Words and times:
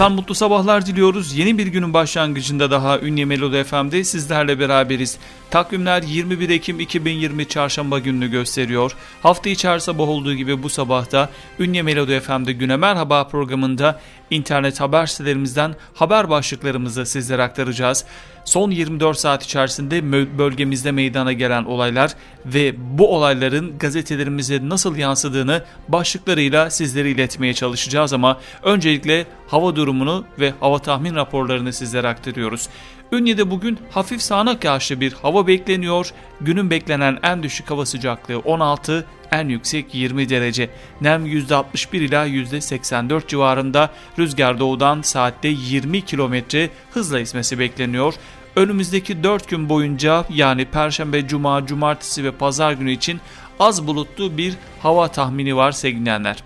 Efendim 0.00 0.16
mutlu 0.16 0.34
sabahlar 0.34 0.86
diliyoruz. 0.86 1.36
Yeni 1.36 1.58
bir 1.58 1.66
günün 1.66 1.94
başlangıcında 1.94 2.70
daha 2.70 3.00
Ünye 3.00 3.24
Melodi 3.24 3.64
FM'de 3.64 4.04
sizlerle 4.04 4.58
beraberiz. 4.58 5.18
Takvimler 5.50 6.02
21 6.02 6.50
Ekim 6.50 6.80
2020 6.80 7.48
çarşamba 7.48 7.98
gününü 7.98 8.30
gösteriyor. 8.30 8.96
Hafta 9.22 9.50
içi 9.50 9.68
her 9.68 9.78
sabah 9.78 10.08
olduğu 10.08 10.34
gibi 10.34 10.62
bu 10.62 10.68
sabahta 10.68 11.30
Ünye 11.58 11.82
Melodi 11.82 12.20
FM'de 12.20 12.52
Güne 12.52 12.76
Merhaba 12.76 13.28
programında 13.28 14.00
internet 14.30 14.80
haber 14.80 15.06
sitelerimizden 15.06 15.74
haber 15.94 16.30
başlıklarımızı 16.30 17.06
sizlere 17.06 17.42
aktaracağız. 17.42 18.04
Son 18.44 18.70
24 18.70 19.18
saat 19.18 19.44
içerisinde 19.44 20.12
bölgemizde 20.38 20.92
meydana 20.92 21.32
gelen 21.32 21.64
olaylar 21.64 22.12
ve 22.46 22.74
bu 22.98 23.16
olayların 23.16 23.78
gazetelerimize 23.78 24.68
nasıl 24.68 24.96
yansıdığını 24.96 25.64
başlıklarıyla 25.88 26.70
sizlere 26.70 27.10
iletmeye 27.10 27.54
çalışacağız 27.54 28.12
ama 28.12 28.40
öncelikle 28.62 29.26
hava 29.46 29.76
durumunu 29.76 30.24
ve 30.38 30.52
hava 30.60 30.78
tahmin 30.78 31.14
raporlarını 31.14 31.72
sizlere 31.72 32.08
aktarıyoruz. 32.08 32.68
Ünye'de 33.12 33.50
bugün 33.50 33.78
hafif 33.90 34.22
sağanak 34.22 34.64
yağışlı 34.64 35.00
bir 35.00 35.12
hava 35.12 35.46
bekleniyor. 35.46 36.12
Günün 36.40 36.70
beklenen 36.70 37.18
en 37.22 37.42
düşük 37.42 37.70
hava 37.70 37.86
sıcaklığı 37.86 38.38
16, 38.38 39.06
en 39.32 39.48
yüksek 39.48 39.94
20 39.94 40.28
derece. 40.28 40.70
Nem 41.00 41.26
%61 41.26 41.96
ila 41.96 42.26
%84 42.26 43.26
civarında. 43.26 43.90
Rüzgar 44.18 44.58
doğudan 44.58 45.02
saatte 45.02 45.48
20 45.48 46.04
kilometre 46.04 46.70
hızla 46.90 47.20
esmesi 47.20 47.58
bekleniyor. 47.58 48.14
Önümüzdeki 48.56 49.22
4 49.22 49.48
gün 49.48 49.68
boyunca 49.68 50.24
yani 50.30 50.64
Perşembe, 50.64 51.28
Cuma, 51.28 51.66
Cumartesi 51.66 52.24
ve 52.24 52.32
Pazar 52.32 52.72
günü 52.72 52.92
için 52.92 53.20
az 53.60 53.86
bulutlu 53.86 54.38
bir 54.38 54.54
hava 54.82 55.08
tahmini 55.08 55.56
var 55.56 55.72
sevgilenler. 55.72 56.36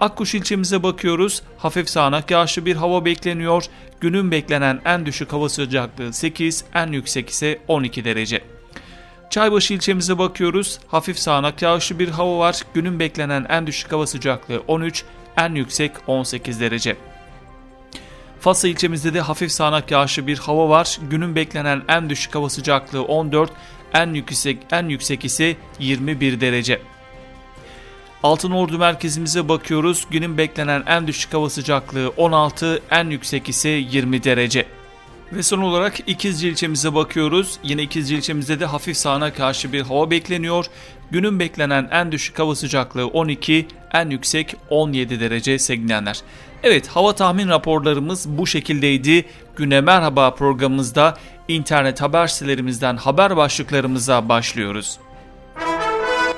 Akkuş 0.00 0.34
ilçemize 0.34 0.82
bakıyoruz. 0.82 1.42
Hafif 1.58 1.88
sağanak 1.88 2.30
yağışlı 2.30 2.66
bir 2.66 2.76
hava 2.76 3.04
bekleniyor. 3.04 3.64
Günün 4.00 4.30
beklenen 4.30 4.80
en 4.84 5.06
düşük 5.06 5.32
hava 5.32 5.48
sıcaklığı 5.48 6.12
8, 6.12 6.64
en 6.74 6.92
yüksek 6.92 7.30
ise 7.30 7.58
12 7.68 8.04
derece. 8.04 8.40
Çaybaşı 9.30 9.74
ilçemize 9.74 10.18
bakıyoruz. 10.18 10.78
Hafif 10.86 11.18
sağanak 11.18 11.62
yağışlı 11.62 11.98
bir 11.98 12.08
hava 12.08 12.38
var. 12.38 12.62
Günün 12.74 13.00
beklenen 13.00 13.46
en 13.48 13.66
düşük 13.66 13.92
hava 13.92 14.06
sıcaklığı 14.06 14.62
13, 14.68 15.04
en 15.36 15.54
yüksek 15.54 15.92
18 16.06 16.60
derece. 16.60 16.96
Fasa 18.40 18.68
ilçemizde 18.68 19.14
de 19.14 19.20
hafif 19.20 19.52
sağanak 19.52 19.90
yağışlı 19.90 20.26
bir 20.26 20.38
hava 20.38 20.68
var. 20.68 20.98
Günün 21.10 21.36
beklenen 21.36 21.82
en 21.88 22.10
düşük 22.10 22.34
hava 22.34 22.50
sıcaklığı 22.50 23.04
14, 23.04 23.52
en 23.94 24.14
yüksek 24.14 24.58
en 24.72 24.88
yüksek 24.88 25.24
ise 25.24 25.56
21 25.78 26.40
derece. 26.40 26.82
Altın 28.22 28.50
Ordu 28.50 28.78
merkezimize 28.78 29.48
bakıyoruz. 29.48 30.06
Günün 30.10 30.38
beklenen 30.38 30.82
en 30.86 31.06
düşük 31.06 31.34
hava 31.34 31.50
sıcaklığı 31.50 32.12
16, 32.16 32.82
en 32.90 33.10
yüksek 33.10 33.48
ise 33.48 33.68
20 33.68 34.24
derece. 34.24 34.66
Ve 35.32 35.42
son 35.42 35.58
olarak 35.58 36.00
İkizce 36.06 36.48
ilçemize 36.48 36.94
bakıyoruz. 36.94 37.58
Yine 37.62 37.82
İkizce 37.82 38.16
ilçemizde 38.16 38.60
de 38.60 38.66
hafif 38.66 38.96
sağana 38.96 39.32
karşı 39.32 39.72
bir 39.72 39.80
hava 39.80 40.10
bekleniyor. 40.10 40.66
Günün 41.10 41.40
beklenen 41.40 41.88
en 41.90 42.12
düşük 42.12 42.38
hava 42.38 42.54
sıcaklığı 42.54 43.06
12, 43.06 43.66
en 43.92 44.10
yüksek 44.10 44.56
17 44.70 45.20
derece 45.20 45.58
sevgilenler. 45.58 46.20
Evet 46.62 46.88
hava 46.88 47.14
tahmin 47.14 47.48
raporlarımız 47.48 48.28
bu 48.28 48.46
şekildeydi. 48.46 49.24
Güne 49.56 49.80
Merhaba 49.80 50.34
programımızda 50.34 51.16
internet 51.48 52.00
haber 52.00 52.26
sitelerimizden 52.26 52.96
haber 52.96 53.36
başlıklarımıza 53.36 54.28
başlıyoruz. 54.28 54.98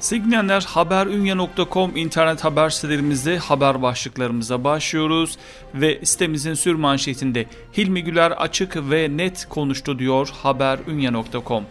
Sevgili 0.00 0.52
haberünye.com 0.52 1.96
internet 1.96 2.44
haber 2.44 2.70
sitelerimizde 2.70 3.38
haber 3.38 3.82
başlıklarımıza 3.82 4.64
başlıyoruz 4.64 5.38
ve 5.74 6.00
sitemizin 6.04 6.54
sür 6.54 6.74
manşetinde 6.74 7.46
Hilmi 7.76 8.04
Güler 8.04 8.30
açık 8.30 8.90
ve 8.90 9.16
net 9.16 9.48
konuştu 9.48 9.98
diyor 9.98 10.28
haberünye.com. 10.42 11.64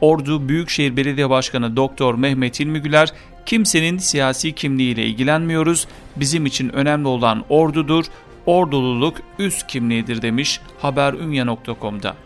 Ordu 0.00 0.48
Büyükşehir 0.48 0.96
Belediye 0.96 1.30
Başkanı 1.30 1.76
Doktor 1.76 2.14
Mehmet 2.14 2.60
Hilmi 2.60 2.78
Güler, 2.78 3.12
kimsenin 3.46 3.98
siyasi 3.98 4.52
kimliğiyle 4.52 5.06
ilgilenmiyoruz, 5.06 5.88
bizim 6.16 6.46
için 6.46 6.68
önemli 6.68 7.08
olan 7.08 7.44
ordudur, 7.48 8.04
ordululuk 8.46 9.16
üst 9.38 9.66
kimliğidir 9.66 10.22
demiş 10.22 10.60
haberünye.com'da. 10.78 12.16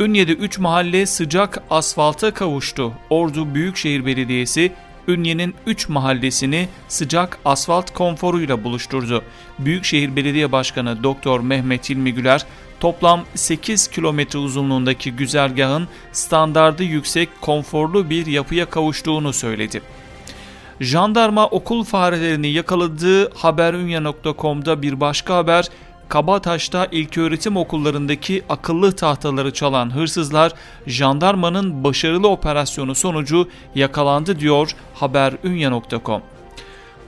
Ünye'de 0.00 0.32
3 0.32 0.58
mahalle 0.58 1.06
sıcak 1.06 1.62
asfalta 1.70 2.34
kavuştu. 2.34 2.92
Ordu 3.10 3.54
Büyükşehir 3.54 4.06
Belediyesi 4.06 4.72
Ünye'nin 5.08 5.54
3 5.66 5.88
mahallesini 5.88 6.68
sıcak 6.88 7.38
asfalt 7.44 7.90
konforuyla 7.90 8.64
buluşturdu. 8.64 9.22
Büyükşehir 9.58 10.16
Belediye 10.16 10.52
Başkanı 10.52 11.02
Doktor 11.02 11.40
Mehmet 11.40 11.90
İlmi 11.90 12.14
Güler 12.14 12.46
toplam 12.80 13.24
8 13.34 13.88
kilometre 13.88 14.38
uzunluğundaki 14.38 15.12
güzergahın 15.12 15.88
standardı 16.12 16.82
yüksek 16.82 17.28
konforlu 17.40 18.10
bir 18.10 18.26
yapıya 18.26 18.70
kavuştuğunu 18.70 19.32
söyledi. 19.32 19.82
Jandarma 20.80 21.46
okul 21.46 21.84
farelerini 21.84 22.48
yakaladığı 22.48 23.34
haberünya.com'da 23.34 24.82
bir 24.82 25.00
başka 25.00 25.36
haber 25.36 25.68
Kabataş'ta 26.08 26.86
ilköğretim 26.92 27.56
okullarındaki 27.56 28.42
akıllı 28.48 28.92
tahtaları 28.92 29.52
çalan 29.52 29.94
hırsızlar 29.94 30.52
jandarmanın 30.86 31.84
başarılı 31.84 32.28
operasyonu 32.28 32.94
sonucu 32.94 33.48
yakalandı 33.74 34.40
diyor 34.40 34.70
haberünya.com. 34.94 36.22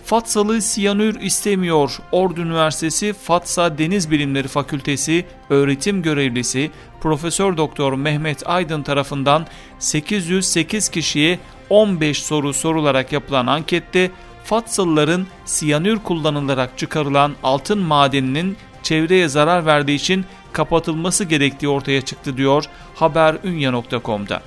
Fatsalı 0.04 0.62
siyanür 0.62 1.20
istemiyor. 1.20 1.98
Ordu 2.12 2.40
Üniversitesi 2.40 3.12
Fatsa 3.12 3.78
Deniz 3.78 4.10
Bilimleri 4.10 4.48
Fakültesi 4.48 5.26
öğretim 5.50 6.02
görevlisi 6.02 6.70
Profesör 7.00 7.56
Doktor 7.56 7.92
Mehmet 7.92 8.48
Aydın 8.48 8.82
tarafından 8.82 9.46
808 9.78 10.88
kişiye 10.88 11.38
15 11.70 12.22
soru 12.22 12.52
sorularak 12.52 13.12
yapılan 13.12 13.46
ankette 13.46 14.10
Fatsalıların 14.44 15.26
siyanür 15.44 15.98
kullanılarak 15.98 16.78
çıkarılan 16.78 17.34
altın 17.42 17.78
madeninin 17.78 18.56
çevreye 18.82 19.28
zarar 19.28 19.66
verdiği 19.66 19.94
için 19.94 20.24
kapatılması 20.52 21.24
gerektiği 21.24 21.68
ortaya 21.68 22.00
çıktı 22.00 22.36
diyor 22.36 22.64
haberunya.com'da. 22.94 24.42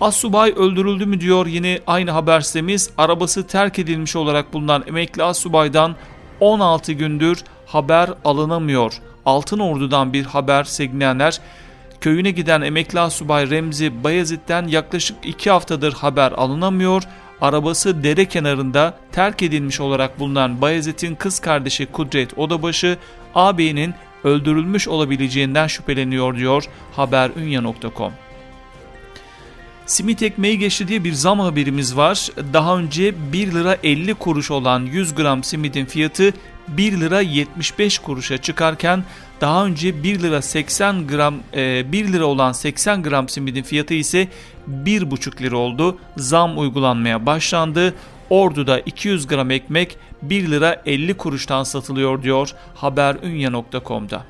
Assubay 0.00 0.52
öldürüldü 0.56 1.06
mü 1.06 1.20
diyor 1.20 1.46
yine 1.46 1.80
aynı 1.86 2.10
haber 2.10 2.40
sitemiz. 2.40 2.90
Arabası 2.98 3.46
terk 3.46 3.78
edilmiş 3.78 4.16
olarak 4.16 4.52
bulunan 4.52 4.84
emekli 4.86 5.22
Assubay'dan 5.22 5.96
16 6.40 6.92
gündür 6.92 7.44
haber 7.66 8.10
alınamıyor. 8.24 8.92
Altın 9.26 9.58
Ordu'dan 9.58 10.12
bir 10.12 10.24
haber 10.24 10.64
sevgilenler. 10.64 11.40
Köyüne 12.00 12.30
giden 12.30 12.60
emekli 12.60 13.00
Asubay 13.00 13.50
Remzi 13.50 14.04
Bayezid'den 14.04 14.66
yaklaşık 14.68 15.16
2 15.22 15.50
haftadır 15.50 15.92
haber 15.92 16.32
alınamıyor. 16.32 17.02
Arabası 17.44 18.04
dere 18.04 18.24
kenarında 18.24 18.98
terk 19.12 19.42
edilmiş 19.42 19.80
olarak 19.80 20.20
bulunan 20.20 20.60
Bayezid'in 20.60 21.14
kız 21.14 21.38
kardeşi 21.38 21.86
Kudret 21.86 22.38
Odabaşı 22.38 22.98
ağabeyinin 23.34 23.94
öldürülmüş 24.24 24.88
olabileceğinden 24.88 25.66
şüpheleniyor 25.66 26.36
diyor 26.36 26.64
haberunya.com. 26.96 28.12
Simit 29.86 30.22
ekmeği 30.22 30.58
geçti 30.58 30.88
diye 30.88 31.04
bir 31.04 31.12
zam 31.12 31.40
haberimiz 31.40 31.96
var. 31.96 32.28
Daha 32.52 32.78
önce 32.78 33.32
1 33.32 33.52
lira 33.52 33.76
50 33.82 34.14
kuruş 34.14 34.50
olan 34.50 34.80
100 34.80 35.14
gram 35.14 35.44
simidin 35.44 35.84
fiyatı 35.84 36.32
1 36.68 37.00
lira 37.00 37.20
75 37.20 37.98
kuruşa 37.98 38.38
çıkarken 38.38 39.04
daha 39.40 39.66
önce 39.66 40.02
1 40.02 40.22
lira 40.22 40.42
80 40.42 41.06
gram 41.06 41.34
1 41.54 42.12
lira 42.12 42.24
olan 42.24 42.52
80 42.52 43.02
gram 43.02 43.28
simidin 43.28 43.62
fiyatı 43.62 43.94
ise 43.94 44.28
1,5 44.68 45.42
lira 45.42 45.56
oldu. 45.56 45.98
Zam 46.16 46.58
uygulanmaya 46.58 47.26
başlandı. 47.26 47.94
Ordu'da 48.30 48.80
200 48.80 49.26
gram 49.26 49.50
ekmek 49.50 49.98
1 50.22 50.50
lira 50.50 50.82
50 50.86 51.14
kuruştan 51.14 51.62
satılıyor 51.62 52.22
diyor 52.22 52.50
haberunya.com'da. 52.74 54.24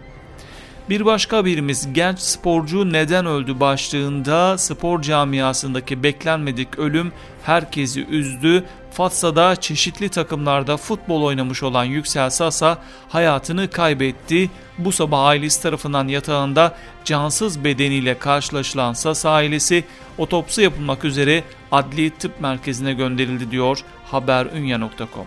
Bir 0.91 1.05
başka 1.05 1.37
haberimiz 1.37 1.93
genç 1.93 2.19
sporcu 2.19 2.93
neden 2.93 3.27
öldü 3.27 3.61
başlığında 3.61 4.59
spor 4.59 5.03
camiasındaki 5.03 6.03
beklenmedik 6.03 6.79
ölüm 6.79 7.13
herkesi 7.45 8.07
üzdü. 8.07 8.65
Fatsa'da 8.91 9.57
çeşitli 9.57 10.09
takımlarda 10.09 10.77
futbol 10.77 11.23
oynamış 11.23 11.63
olan 11.63 11.85
Yüksel 11.85 12.31
Sasa 12.31 12.79
hayatını 13.09 13.71
kaybetti. 13.71 14.51
Bu 14.79 14.93
sabah 14.93 15.25
ailesi 15.25 15.63
tarafından 15.63 16.09
yatağında 16.09 16.75
cansız 17.05 17.65
bedeniyle 17.65 18.19
karşılaşılan 18.19 18.93
Sasa 18.93 19.31
ailesi 19.31 19.85
otopsi 20.19 20.63
yapılmak 20.63 21.05
üzere 21.05 21.45
adli 21.73 22.11
tıp 22.11 22.41
merkezine 22.41 22.93
gönderildi 22.93 23.51
diyor 23.51 23.79
haberunya.com. 24.05 25.27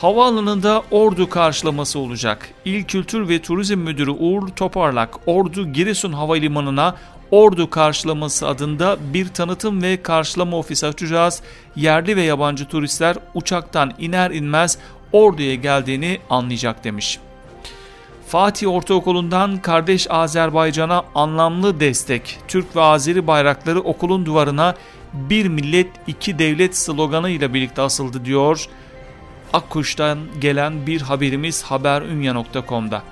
Havaalanında 0.00 0.82
Ordu 0.90 1.30
karşılaması 1.30 1.98
olacak. 1.98 2.48
İl 2.64 2.84
Kültür 2.84 3.28
ve 3.28 3.42
Turizm 3.42 3.78
Müdürü 3.78 4.10
Uğur 4.10 4.48
Toparlak, 4.48 5.28
Ordu 5.28 5.72
Giresun 5.72 6.12
Havalimanı'na 6.12 6.96
Ordu 7.30 7.70
karşılaması 7.70 8.48
adında 8.48 8.96
bir 9.14 9.28
tanıtım 9.28 9.82
ve 9.82 10.02
karşılama 10.02 10.56
ofisi 10.56 10.86
açacağız. 10.86 11.42
Yerli 11.76 12.16
ve 12.16 12.22
yabancı 12.22 12.64
turistler 12.64 13.16
uçaktan 13.34 13.92
iner 13.98 14.30
inmez 14.30 14.78
Ordu'ya 15.12 15.54
geldiğini 15.54 16.18
anlayacak 16.30 16.84
demiş. 16.84 17.18
Fatih 18.26 18.68
Ortaokulu'ndan 18.68 19.56
kardeş 19.56 20.10
Azerbaycan'a 20.10 21.04
anlamlı 21.14 21.80
destek. 21.80 22.38
Türk 22.48 22.76
ve 22.76 22.80
Azeri 22.80 23.26
bayrakları 23.26 23.80
okulun 23.80 24.26
duvarına 24.26 24.74
bir 25.12 25.48
millet 25.48 25.88
iki 26.06 26.38
devlet 26.38 26.76
sloganı 26.76 27.30
ile 27.30 27.54
birlikte 27.54 27.82
asıldı 27.82 28.24
diyor. 28.24 28.66
Akkuş'tan 29.52 30.18
gelen 30.40 30.86
bir 30.86 31.00
haberimiz 31.00 31.62
haberunya.com'da. 31.62 33.02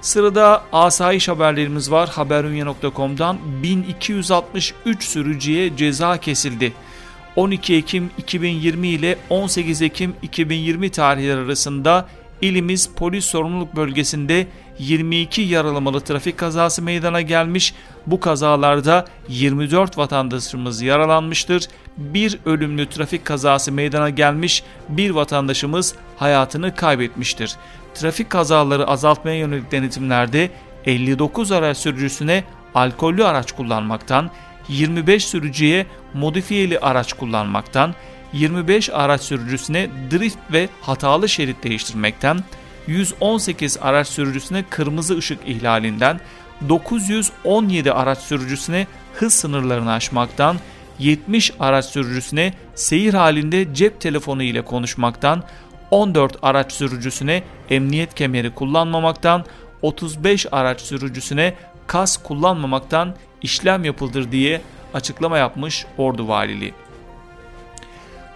Sırada 0.00 0.62
asayiş 0.72 1.28
haberlerimiz 1.28 1.90
var. 1.90 2.08
Haberunya.com'dan 2.08 3.38
1263 3.62 5.04
sürücüye 5.04 5.76
ceza 5.76 6.16
kesildi. 6.16 6.72
12 7.36 7.74
Ekim 7.74 8.10
2020 8.18 8.88
ile 8.88 9.18
18 9.30 9.82
Ekim 9.82 10.14
2020 10.22 10.90
tarihleri 10.90 11.40
arasında 11.40 12.08
ilimiz 12.42 12.90
polis 12.96 13.24
sorumluluk 13.24 13.76
bölgesinde 13.76 14.46
22 14.78 15.42
yaralamalı 15.42 16.00
trafik 16.00 16.38
kazası 16.38 16.82
meydana 16.82 17.20
gelmiş. 17.20 17.74
Bu 18.06 18.20
kazalarda 18.20 19.04
24 19.28 19.98
vatandaşımız 19.98 20.82
yaralanmıştır. 20.82 21.68
Bir 21.96 22.38
ölümlü 22.46 22.88
trafik 22.88 23.24
kazası 23.24 23.72
meydana 23.72 24.10
gelmiş. 24.10 24.62
Bir 24.88 25.10
vatandaşımız 25.10 25.94
hayatını 26.16 26.74
kaybetmiştir. 26.74 27.56
Trafik 27.94 28.30
kazaları 28.30 28.86
azaltmaya 28.86 29.36
yönelik 29.36 29.72
denetimlerde 29.72 30.50
59 30.86 31.52
araç 31.52 31.76
sürücüsüne 31.76 32.44
alkollü 32.74 33.24
araç 33.24 33.52
kullanmaktan, 33.52 34.30
25 34.68 35.26
sürücüye 35.26 35.86
modifiyeli 36.14 36.78
araç 36.78 37.12
kullanmaktan, 37.12 37.94
25 38.32 38.90
araç 38.90 39.20
sürücüsüne 39.20 39.88
drift 40.10 40.38
ve 40.52 40.68
hatalı 40.80 41.28
şerit 41.28 41.64
değiştirmekten, 41.64 42.38
118 42.86 43.78
araç 43.80 44.08
sürücüsüne 44.08 44.64
kırmızı 44.70 45.18
ışık 45.18 45.38
ihlalinden, 45.46 46.20
917 46.68 47.92
araç 47.92 48.18
sürücüsüne 48.18 48.86
hız 49.14 49.34
sınırlarını 49.34 49.92
aşmaktan, 49.92 50.56
70 50.98 51.52
araç 51.60 51.84
sürücüsüne 51.84 52.54
seyir 52.74 53.14
halinde 53.14 53.74
cep 53.74 54.00
telefonu 54.00 54.42
ile 54.42 54.62
konuşmaktan, 54.62 55.42
14 55.90 56.36
araç 56.42 56.72
sürücüsüne 56.72 57.42
emniyet 57.70 58.14
kemeri 58.14 58.54
kullanmamaktan, 58.54 59.44
35 59.82 60.46
araç 60.52 60.80
sürücüsüne 60.80 61.54
kas 61.86 62.16
kullanmamaktan 62.16 63.14
işlem 63.42 63.84
yapıldır 63.84 64.32
diye 64.32 64.60
açıklama 64.94 65.38
yapmış 65.38 65.86
Ordu 65.98 66.28
Valiliği 66.28 66.74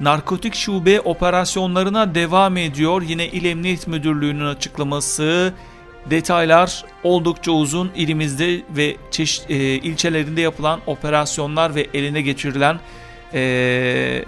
narkotik 0.02 0.54
şube 0.54 1.00
operasyonlarına 1.00 2.14
devam 2.14 2.56
ediyor. 2.56 3.02
Yine 3.02 3.26
İl 3.26 3.44
Emniyet 3.44 3.86
Müdürlüğü'nün 3.86 4.46
açıklaması 4.46 5.54
detaylar 6.10 6.84
oldukça 7.04 7.52
uzun 7.52 7.90
ilimizde 7.96 8.62
ve 8.76 8.96
çeşit, 9.10 9.50
e, 9.50 9.54
ilçelerinde 9.54 10.40
yapılan 10.40 10.80
operasyonlar 10.86 11.74
ve 11.74 11.86
eline 11.94 12.22
geçirilen 12.22 12.80
e, 13.34 14.24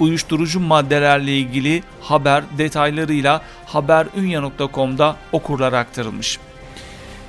uyuşturucu 0.00 0.60
maddelerle 0.60 1.38
ilgili 1.38 1.82
haber 2.00 2.44
detaylarıyla 2.58 3.42
haberunya.com'da 3.66 5.16
okurlara 5.32 5.78
aktarılmış. 5.78 6.38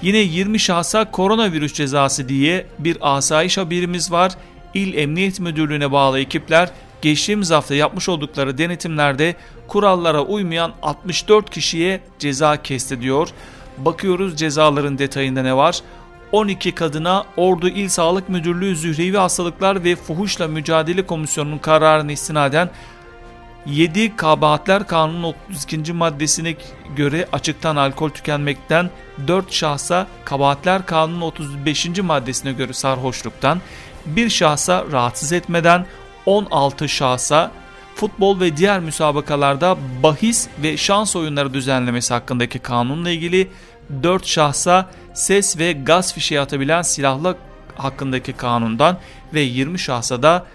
Yine 0.01 0.17
20 0.17 0.59
şahsa 0.59 1.11
koronavirüs 1.11 1.73
cezası 1.73 2.29
diye 2.29 2.65
bir 2.79 2.97
asayiş 3.01 3.57
haberimiz 3.57 4.11
var. 4.11 4.31
İl 4.73 4.93
Emniyet 4.93 5.39
Müdürlüğü'ne 5.39 5.91
bağlı 5.91 6.19
ekipler 6.19 6.71
geçtiğimiz 7.01 7.51
hafta 7.51 7.75
yapmış 7.75 8.09
oldukları 8.09 8.57
denetimlerde 8.57 9.35
kurallara 9.67 10.21
uymayan 10.21 10.73
64 10.81 11.49
kişiye 11.49 12.01
ceza 12.19 12.61
kesti 12.61 13.01
diyor. 13.01 13.29
Bakıyoruz 13.77 14.37
cezaların 14.37 14.97
detayında 14.97 15.41
ne 15.41 15.55
var? 15.55 15.79
12 16.31 16.71
kadına 16.71 17.25
Ordu 17.37 17.67
İl 17.69 17.89
Sağlık 17.89 18.29
Müdürlüğü 18.29 18.75
Zührevi 18.75 19.17
Hastalıklar 19.17 19.83
ve 19.83 19.95
Fuhuşla 19.95 20.47
Mücadele 20.47 21.05
Komisyonu'nun 21.05 21.57
kararını 21.57 22.11
istinaden 22.11 22.69
7 23.65 24.15
Kabahatler 24.15 24.87
Kanunu 24.87 25.33
32. 25.49 25.93
maddesine 25.93 26.55
göre 26.95 27.27
açıktan 27.31 27.75
alkol 27.75 28.09
tükenmekten 28.09 28.89
4 29.27 29.53
şahsa 29.53 30.07
Kabahatler 30.25 30.85
Kanunu 30.85 31.25
35. 31.25 31.99
maddesine 31.99 32.53
göre 32.53 32.73
sarhoşluktan 32.73 33.61
bir 34.05 34.29
şahsa 34.29 34.85
rahatsız 34.91 35.31
etmeden 35.31 35.85
16 36.25 36.89
şahsa 36.89 37.51
futbol 37.95 38.39
ve 38.39 38.57
diğer 38.57 38.79
müsabakalarda 38.79 39.77
bahis 40.03 40.47
ve 40.63 40.77
şans 40.77 41.15
oyunları 41.15 41.53
düzenlemesi 41.53 42.13
hakkındaki 42.13 42.59
kanunla 42.59 43.09
ilgili 43.09 43.47
4 44.03 44.25
şahsa 44.25 44.89
ses 45.19 45.57
ve 45.57 45.71
gaz 45.71 46.13
fişeği 46.13 46.41
atabilen 46.41 46.81
silahlı 46.81 47.37
hakkındaki 47.75 48.33
kanundan 48.33 48.97
ve 49.33 49.41
20 49.41 49.79
şahsa 49.79 50.23
da 50.23 50.45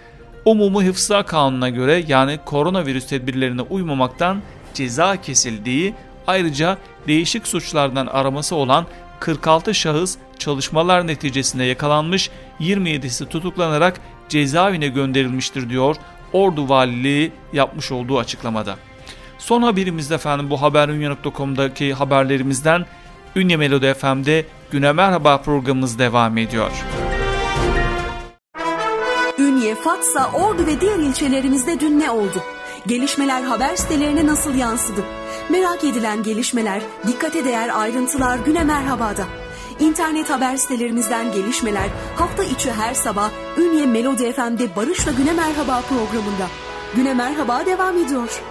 Umumu 0.45 0.83
Hıfzı 0.83 1.23
Kanunu'na 1.27 1.69
göre 1.69 2.05
yani 2.09 2.39
koronavirüs 2.45 3.07
tedbirlerine 3.07 3.63
uymamaktan 3.63 4.43
ceza 4.75 5.17
kesildiği 5.21 5.95
ayrıca 6.27 6.79
değişik 7.07 7.47
suçlardan 7.47 8.07
araması 8.07 8.57
olan 8.57 8.87
46 9.21 9.75
şahıs 9.75 10.17
çalışmalar 10.39 11.07
neticesinde 11.07 11.65
yakalanmış 11.65 12.31
27'si 12.61 13.29
tutuklanarak 13.29 14.01
cezaevine 14.29 14.89
gönderilmiştir 14.89 15.71
diyor 15.71 15.97
Ordu 16.33 16.69
Valiliği 16.69 17.33
yapmış 17.53 17.93
olduğu 17.93 18.19
açıklamada. 18.19 18.77
Son 19.39 19.63
haberimizde 19.63 20.15
efendim 20.15 20.51
bu 20.51 20.63
haberunya.com'daki 20.63 21.95
haberlerimizden 21.95 22.87
Ünye 23.37 23.57
Melodi 23.57 23.95
FM'de 23.95 24.47
Güne 24.71 24.93
Merhaba 24.93 25.43
programımız 25.43 25.99
devam 25.99 26.39
ediyor. 26.39 26.71
Ünye, 29.39 29.75
Fatsa, 29.75 30.31
Ordu 30.33 30.67
ve 30.67 30.81
diğer 30.81 30.99
ilçelerimizde 30.99 31.81
dün 31.81 32.01
ne 32.01 32.11
oldu? 32.11 32.43
Gelişmeler 32.87 33.43
haber 33.43 33.77
sitelerine 33.77 34.27
nasıl 34.27 34.55
yansıdı? 34.55 35.01
Merak 35.51 35.85
edilen 35.85 36.23
gelişmeler, 36.23 36.83
dikkate 37.07 37.45
değer 37.45 37.81
ayrıntılar 37.81 38.39
Güne 38.39 38.65
Merhaba'da. 38.65 39.25
İnternet 39.81 40.31
haber 40.31 40.57
sitelerimizden 40.57 41.33
gelişmeler 41.33 41.89
hafta 42.17 42.45
içi 42.45 42.73
her 42.73 42.95
sabah 42.95 43.31
Ünye 43.59 43.87
Melodi 43.87 44.33
FM'de 44.33 44.77
Barış'la 44.77 45.13
Güne 45.13 45.33
Merhaba 45.33 45.81
programında. 45.81 46.47
Güne 46.97 47.15
Merhaba 47.15 47.67
devam 47.67 47.99
ediyor. 47.99 48.43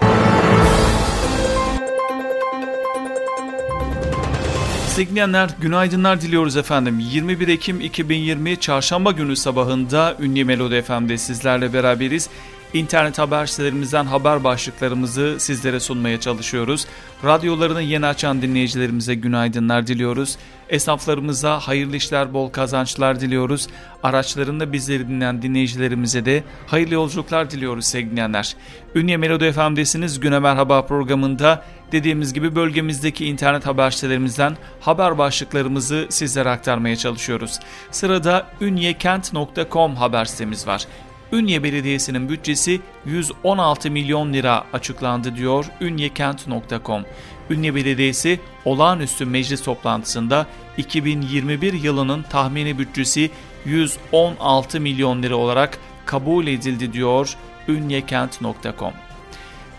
Sevgili 4.95 5.47
günaydınlar 5.61 6.21
diliyoruz 6.21 6.57
efendim. 6.57 6.99
21 6.99 7.47
Ekim 7.47 7.81
2020 7.81 8.59
Çarşamba 8.59 9.11
günü 9.11 9.35
sabahında 9.35 10.15
Ünlü 10.19 10.45
Melodi 10.45 10.81
FM'de 10.81 11.17
sizlerle 11.17 11.73
beraberiz. 11.73 12.29
İnternet 12.73 13.19
haber 13.19 13.45
sitelerimizden 13.45 14.05
haber 14.05 14.43
başlıklarımızı 14.43 15.35
sizlere 15.39 15.79
sunmaya 15.79 16.19
çalışıyoruz. 16.19 16.85
Radyolarını 17.25 17.81
yeni 17.81 18.05
açan 18.05 18.41
dinleyicilerimize 18.41 19.15
günaydınlar 19.15 19.87
diliyoruz. 19.87 20.37
Esnaflarımıza 20.69 21.59
hayırlı 21.59 21.95
işler, 21.95 22.33
bol 22.33 22.49
kazançlar 22.49 23.19
diliyoruz. 23.19 23.67
Araçlarında 24.03 24.73
bizleri 24.73 25.07
dinleyen 25.07 25.41
dinleyicilerimize 25.41 26.25
de 26.25 26.43
hayırlı 26.67 26.93
yolculuklar 26.93 27.51
diliyoruz 27.51 27.85
sevgilenler. 27.85 28.55
Ünye 28.95 29.17
Melodi 29.17 29.51
FM'desiniz. 29.51 30.19
Güne 30.19 30.39
Merhaba 30.39 30.85
programında 30.85 31.65
dediğimiz 31.91 32.33
gibi 32.33 32.55
bölgemizdeki 32.55 33.25
internet 33.25 33.65
haber 33.65 33.91
sitelerimizden 33.91 34.57
haber 34.81 35.17
başlıklarımızı 35.17 36.07
sizlere 36.09 36.49
aktarmaya 36.49 36.95
çalışıyoruz. 36.95 37.59
Sırada 37.91 38.47
ünyekent.com 38.61 39.95
haber 39.95 40.25
sitemiz 40.25 40.67
var 40.67 40.87
Ünye 41.33 41.63
Belediyesi'nin 41.63 42.29
bütçesi 42.29 42.81
116 43.05 43.91
milyon 43.91 44.33
lira 44.33 44.63
açıklandı 44.73 45.35
diyor 45.35 45.65
ünyekent.com. 45.81 47.05
Ünye 47.49 47.75
Belediyesi 47.75 48.39
olağanüstü 48.65 49.25
meclis 49.25 49.63
toplantısında 49.63 50.47
2021 50.77 51.73
yılının 51.73 52.23
tahmini 52.23 52.79
bütçesi 52.79 53.31
116 53.65 54.79
milyon 54.79 55.23
lira 55.23 55.35
olarak 55.35 55.77
kabul 56.05 56.47
edildi 56.47 56.93
diyor 56.93 57.35
ünyekent.com. 57.67 58.93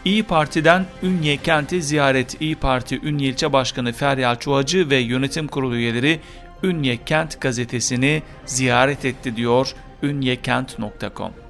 İyi 0.05 0.23
Parti'den 0.23 0.87
Ünye 1.03 1.37
kenti 1.37 1.83
ziyaret 1.83 2.41
İyi 2.41 2.57
Parti 2.57 3.01
Ünye 3.03 3.29
İlçe 3.29 3.53
Başkanı 3.53 3.93
Feryal 3.93 4.37
Çuvacı 4.37 4.91
ve 4.91 4.97
yönetim 4.97 5.49
kurulu 5.49 5.77
üyeleri 5.77 6.21
Ünye 6.63 7.05
Kent 7.05 7.41
gazetesini 7.41 8.23
ziyaret 8.47 9.05
etti 9.05 9.37
diyor 9.37 9.75
ünyekent.com. 10.03 11.44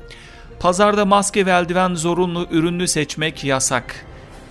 Pazarda 0.64 1.04
maske 1.04 1.47
ve 1.47 1.50
eldiven 1.50 1.94
zorunlu 1.94 2.47
ürünlü 2.50 2.88
seçmek 2.88 3.44
yasak. 3.44 4.06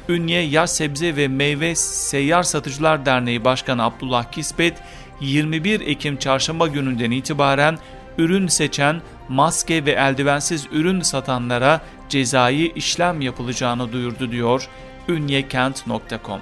Ünye 0.09 0.41
Yaş 0.41 0.69
Sebze 0.69 1.15
ve 1.15 1.27
Meyve 1.27 1.75
Seyyar 1.75 2.43
Satıcılar 2.43 3.05
Derneği 3.05 3.45
Başkanı 3.45 3.83
Abdullah 3.83 4.31
Kispet 4.31 4.73
21 5.21 5.81
Ekim 5.81 6.17
çarşamba 6.17 6.67
gününden 6.67 7.11
itibaren 7.11 7.77
ürün 8.17 8.47
seçen, 8.47 9.01
maske 9.29 9.85
ve 9.85 9.91
eldivensiz 9.91 10.67
ürün 10.71 11.01
satanlara 11.01 11.81
cezai 12.09 12.71
işlem 12.75 13.21
yapılacağını 13.21 13.93
duyurdu 13.93 14.31
diyor 14.31 14.67
ünyekent.com. 15.07 16.39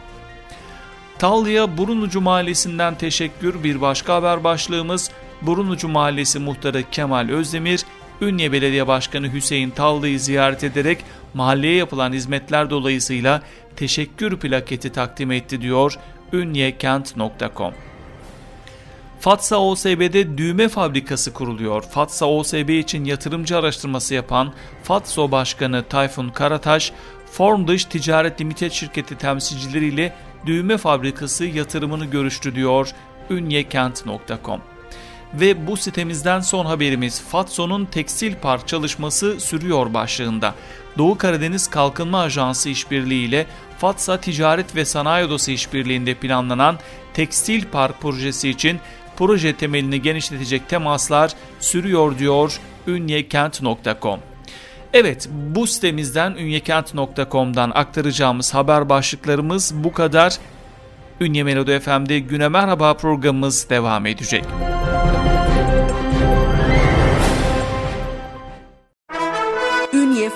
Talya 1.20 1.78
Burunucu 1.78 2.22
Mahallesi'nden 2.22 2.96
teşekkür 2.96 3.64
bir 3.64 3.82
başka 3.82 4.16
haber 4.16 4.44
başlığımız 4.44 5.12
Burunucu 5.42 5.88
Mahallesi 5.88 6.40
Muhtarı 6.40 6.84
Kemal 6.92 7.30
Özdemir, 7.30 7.86
Ünye 8.22 8.52
Belediye 8.52 8.88
Başkanı 8.88 9.34
Hüseyin 9.34 9.70
Tallı'yı 9.70 10.20
ziyaret 10.20 10.64
ederek 10.64 10.98
mahalleye 11.34 11.76
yapılan 11.76 12.14
hizmetler 12.14 12.70
dolayısıyla 12.70 13.42
teşekkür 13.76 14.38
plaketi 14.38 14.92
takdim 14.92 15.32
etti 15.32 15.62
diyor 15.62 16.00
ünyekent.com. 16.34 17.74
Fatsa 19.20 19.58
OSB'de 19.58 20.38
düğme 20.38 20.70
fabrikası 20.70 21.34
kuruluyor. 21.34 21.82
Fatsa 21.82 22.26
OSB 22.26 22.70
için 22.70 23.06
yatırımcı 23.06 23.58
araştırması 23.58 24.14
yapan 24.14 24.54
Fatso 24.84 25.32
Başkanı 25.32 25.84
Tayfun 25.84 26.30
Karataş, 26.30 26.92
Form 27.32 27.68
Dış 27.68 27.86
Ticaret 27.86 28.42
Limited 28.42 28.72
şirketi 28.72 29.18
temsilcileriyle 29.18 30.14
düğme 30.46 30.78
fabrikası 30.78 31.46
yatırımını 31.46 32.06
görüştü 32.06 32.56
diyor 32.56 32.90
ünyekent.com. 33.30 34.62
Ve 35.34 35.68
bu 35.68 35.78
sitemizden 35.78 36.40
son 36.40 36.66
haberimiz 36.66 37.22
Fatso'nun 37.22 37.86
tekstil 37.86 38.36
park 38.36 38.68
çalışması 38.68 39.40
sürüyor 39.40 39.94
başlığında. 39.94 40.56
Doğu 40.98 41.18
Karadeniz 41.18 41.70
Kalkınma 41.70 42.22
Ajansı 42.22 42.70
işbirliğiyle 42.70 43.46
Fatsa 43.78 44.18
Ticaret 44.18 44.76
ve 44.76 44.86
Sanayi 44.86 45.26
Odası 45.26 45.52
işbirliğinde 45.52 46.14
planlanan 46.14 46.80
tekstil 47.14 47.66
park 47.66 48.02
projesi 48.02 48.50
için 48.50 48.80
proje 49.18 49.56
temelini 49.56 50.02
genişletecek 50.02 50.70
temaslar 50.70 51.32
sürüyor 51.60 52.18
diyor 52.18 52.60
ünyekent.com. 52.88 54.20
Evet 54.94 55.30
bu 55.32 55.68
sitemizden 55.68 56.32
ünyekent.com'dan 56.32 57.72
aktaracağımız 57.76 58.54
haber 58.54 58.90
başlıklarımız 58.90 59.74
bu 59.76 59.94
kadar. 59.94 60.38
Ünye 61.22 61.44
Melodi 61.44 61.80
FM'de 61.80 62.20
Güne 62.20 62.48
Merhaba 62.48 62.94
programımız 62.94 63.70
devam 63.70 64.06
edecek. 64.06 64.44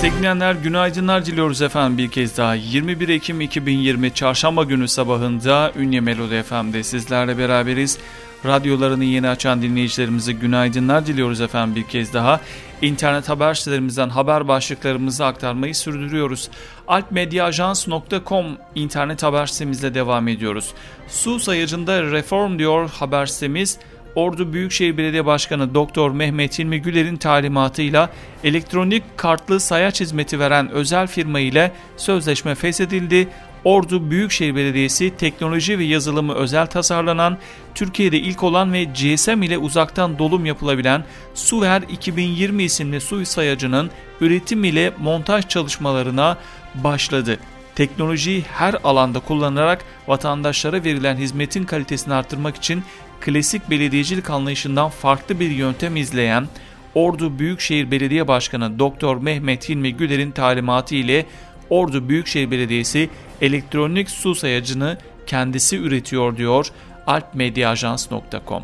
Sevgilenler 0.00 0.54
günaydınlar 0.54 1.26
diliyoruz 1.26 1.62
efendim 1.62 1.98
bir 1.98 2.08
kez 2.08 2.36
daha. 2.36 2.54
21 2.54 3.08
Ekim 3.08 3.40
2020 3.40 4.14
Çarşamba 4.14 4.64
günü 4.64 4.88
sabahında 4.88 5.72
Ünye 5.76 6.00
Melodi 6.00 6.42
FM'de 6.42 6.82
sizlerle 6.82 7.38
beraberiz. 7.38 7.98
Radyolarını 8.46 9.04
yeni 9.04 9.28
açan 9.28 9.62
dinleyicilerimize 9.62 10.32
günaydınlar 10.32 11.06
diliyoruz 11.06 11.40
efendim 11.40 11.76
bir 11.76 11.82
kez 11.82 12.12
daha. 12.12 12.40
İnternet 12.82 13.28
haber 13.28 13.54
sitelerimizden 13.54 14.08
haber 14.08 14.48
başlıklarımızı 14.48 15.26
aktarmayı 15.26 15.74
sürdürüyoruz. 15.74 16.50
alpmediaajans.com 16.88 18.46
internet 18.74 19.22
haber 19.22 19.46
sitemizle 19.46 19.94
devam 19.94 20.28
ediyoruz. 20.28 20.72
Su 21.08 21.40
sayacında 21.40 22.02
reform 22.02 22.58
diyor 22.58 22.90
haber 22.90 23.26
sitemiz. 23.26 23.78
Ordu 24.18 24.52
Büyükşehir 24.52 24.96
Belediye 24.96 25.26
Başkanı 25.26 25.74
Doktor 25.74 26.10
Mehmet 26.10 26.58
Hilmi 26.58 26.82
Güler'in 26.82 27.16
talimatıyla 27.16 28.10
elektronik 28.44 29.02
kartlı 29.16 29.60
sayaç 29.60 30.00
hizmeti 30.00 30.38
veren 30.38 30.70
özel 30.70 31.06
firma 31.06 31.40
ile 31.40 31.72
sözleşme 31.96 32.54
feshedildi. 32.54 33.28
Ordu 33.64 34.10
Büyükşehir 34.10 34.54
Belediyesi 34.56 35.16
teknoloji 35.16 35.78
ve 35.78 35.84
yazılımı 35.84 36.34
özel 36.34 36.66
tasarlanan, 36.66 37.38
Türkiye'de 37.74 38.18
ilk 38.18 38.42
olan 38.42 38.72
ve 38.72 38.84
GSM 38.84 39.42
ile 39.42 39.58
uzaktan 39.58 40.18
dolum 40.18 40.46
yapılabilen 40.46 41.04
Suver 41.34 41.82
2020 41.82 42.62
isimli 42.62 43.00
su 43.00 43.26
sayacının 43.26 43.90
üretim 44.20 44.64
ile 44.64 44.92
montaj 44.98 45.48
çalışmalarına 45.48 46.36
başladı. 46.74 47.38
Teknolojiyi 47.74 48.44
her 48.52 48.74
alanda 48.84 49.20
kullanarak 49.20 49.84
vatandaşlara 50.08 50.84
verilen 50.84 51.16
hizmetin 51.16 51.64
kalitesini 51.64 52.14
artırmak 52.14 52.56
için 52.56 52.82
klasik 53.20 53.70
belediyecilik 53.70 54.30
anlayışından 54.30 54.88
farklı 54.88 55.40
bir 55.40 55.50
yöntem 55.50 55.96
izleyen 55.96 56.48
Ordu 56.94 57.38
Büyükşehir 57.38 57.90
Belediye 57.90 58.28
Başkanı 58.28 58.78
Doktor 58.78 59.16
Mehmet 59.16 59.68
Hilmi 59.68 59.94
Güler'in 59.94 60.30
talimatı 60.30 60.94
ile 60.94 61.26
Ordu 61.70 62.08
Büyükşehir 62.08 62.50
Belediyesi 62.50 63.10
elektronik 63.40 64.10
su 64.10 64.34
sayacını 64.34 64.98
kendisi 65.26 65.76
üretiyor 65.76 66.36
diyor 66.36 66.66
alpmediaajans.com. 67.06 68.62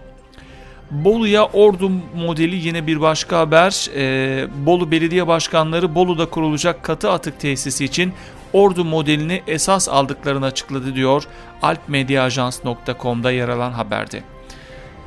Bolu'ya 0.91 1.45
Ordu 1.45 1.91
modeli 2.17 2.57
yine 2.57 2.87
bir 2.87 3.01
başka 3.01 3.39
haber. 3.39 3.91
Ee, 3.97 4.47
Bolu 4.67 4.91
Belediye 4.91 5.27
Başkanları 5.27 5.95
Bolu'da 5.95 6.27
kurulacak 6.27 6.83
katı 6.83 7.11
atık 7.11 7.41
tesisi 7.41 7.85
için 7.85 8.13
Ordu 8.53 8.85
modelini 8.85 9.43
esas 9.47 9.89
aldıklarını 9.89 10.47
açıkladı 10.47 10.95
diyor 10.95 11.25
alpmediaajans.com'da 11.63 13.31
yer 13.31 13.49
alan 13.49 13.73
haberde. 13.73 14.34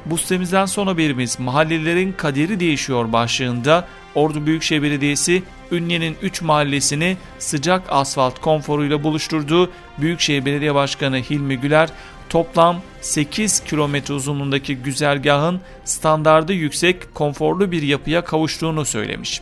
Bu 0.06 0.18
sitemizden 0.18 0.66
son 0.66 0.88
haberimiz 0.88 1.40
mahallelerin 1.40 2.12
kaderi 2.12 2.60
değişiyor 2.60 3.14
başlığında 3.14 3.88
Ordu 4.16 4.46
Büyükşehir 4.46 4.84
Belediyesi 4.84 5.44
Ünye'nin 5.72 6.18
3 6.22 6.42
mahallesini 6.42 7.18
sıcak 7.40 7.84
asfalt 7.90 8.40
konforuyla 8.40 9.04
buluşturdu. 9.04 9.72
Büyükşehir 9.98 10.46
Belediye 10.46 10.76
Başkanı 10.76 11.18
Hilmi 11.18 11.58
Güler 11.58 11.90
toplam 12.30 12.82
8 13.02 13.60
kilometre 13.60 14.14
uzunluğundaki 14.14 14.76
güzergahın 14.76 15.62
standardı 15.86 16.54
yüksek 16.54 17.16
konforlu 17.16 17.72
bir 17.72 17.82
yapıya 17.82 18.24
kavuştuğunu 18.24 18.86
söylemiş. 18.86 19.42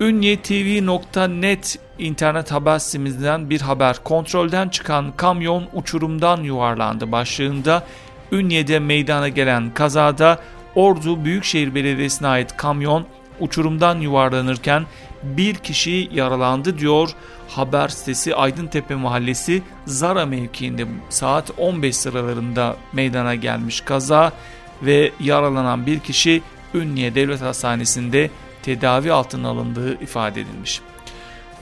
Ünyetv.net 0.00 1.78
internet 1.98 2.52
haber 2.52 2.78
sitemizden 2.78 3.50
bir 3.50 3.60
haber. 3.60 3.96
Kontrolden 4.04 4.68
çıkan 4.68 5.12
kamyon 5.16 5.66
uçurumdan 5.72 6.42
yuvarlandı 6.42 7.12
başlığında 7.12 7.86
Ünye'de 8.32 8.78
meydana 8.78 9.28
gelen 9.28 9.74
kazada 9.74 10.40
Ordu 10.74 11.24
Büyükşehir 11.24 11.74
Belediyesi'ne 11.74 12.28
ait 12.28 12.56
kamyon 12.56 13.06
uçurumdan 13.40 14.00
yuvarlanırken 14.00 14.86
bir 15.22 15.54
kişi 15.54 16.08
yaralandı 16.12 16.78
diyor. 16.78 17.10
Haber 17.48 17.88
sitesi 17.88 18.34
Aydıntepe 18.34 18.94
Mahallesi 18.94 19.62
Zara 19.86 20.26
mevkiinde 20.26 20.86
saat 21.08 21.50
15 21.58 21.96
sıralarında 21.96 22.76
meydana 22.92 23.34
gelmiş 23.34 23.80
kaza 23.80 24.32
ve 24.82 25.12
yaralanan 25.20 25.86
bir 25.86 26.00
kişi 26.00 26.42
Ünye 26.74 27.14
Devlet 27.14 27.40
Hastanesi'nde 27.40 28.30
tedavi 28.62 29.12
altına 29.12 29.48
alındığı 29.48 30.02
ifade 30.02 30.40
edilmiş. 30.40 30.80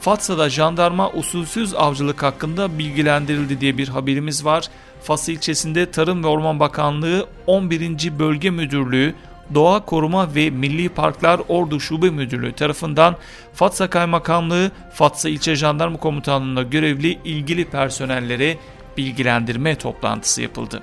Fatsa'da 0.01 0.51
jandarma 0.51 1.11
usulsüz 1.11 1.75
avcılık 1.75 2.23
hakkında 2.23 2.79
bilgilendirildi 2.79 3.61
diye 3.61 3.79
bir 3.79 3.89
haberimiz 3.89 4.45
var. 4.45 4.69
Fas 5.07 5.29
ilçesinde 5.29 5.91
Tarım 5.91 6.25
ve 6.25 6.29
Orman 6.29 6.61
Bakanlığı 6.61 7.27
11. 7.47 8.19
Bölge 8.19 8.51
Müdürlüğü 8.51 9.15
Doğa 9.55 9.85
Koruma 9.85 10.35
ve 10.35 10.51
Milli 10.51 10.89
Parklar 10.89 11.41
Ordu 11.49 11.81
Şube 11.81 12.11
Müdürlüğü 12.11 12.53
tarafından 12.53 13.17
Fatsa 13.55 13.91
Kaymakamlığı, 13.91 14.71
Fatsa 14.93 15.29
İlçe 15.29 15.55
Jandarma 15.57 15.97
Komutanlığı'nda 15.97 16.63
görevli 16.63 17.19
ilgili 17.25 17.65
personellere 17.65 18.57
bilgilendirme 18.97 19.75
toplantısı 19.75 20.43
yapıldı. 20.43 20.83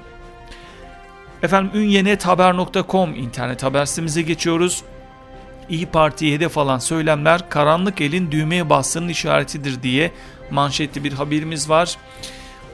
Efendim 1.43 1.81
ünyenethaber.com 1.81 3.15
internet 3.15 3.63
haber 3.63 3.85
sitemize 3.85 4.21
geçiyoruz. 4.21 4.83
İyi 5.69 5.85
Parti'ye 5.85 6.35
hedef 6.35 6.57
alan 6.57 6.79
söylemler 6.79 7.49
karanlık 7.49 8.01
elin 8.01 8.31
düğmeye 8.31 8.69
bastığının 8.69 9.09
işaretidir 9.09 9.83
diye 9.83 10.11
manşetli 10.51 11.03
bir 11.03 11.13
haberimiz 11.13 11.69
var. 11.69 11.97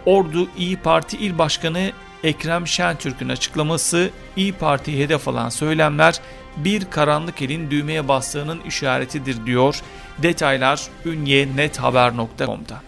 Ordu 0.06 0.48
İyi 0.58 0.77
Parti 0.77 1.18
İl 1.18 1.38
Başkanı 1.38 1.91
Ekrem 2.24 2.68
Şentürk'ün 2.68 3.29
açıklaması 3.29 4.10
İyi 4.36 4.53
Parti'ye 4.53 5.03
hedef 5.03 5.27
alan 5.27 5.50
söylemler 5.50 6.20
bir 6.58 6.86
karanlık 6.86 7.41
elin 7.41 7.72
düğmeye 7.72 8.08
bastığının 8.08 8.62
işaretidir 8.62 9.46
diyor. 9.46 9.82
Detaylar 10.18 10.88
ünyenethaber.com'da. 11.06 12.82